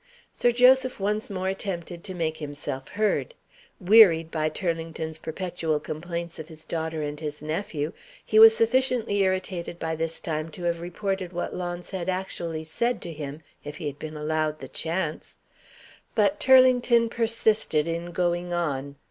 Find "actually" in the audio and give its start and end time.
12.09-12.63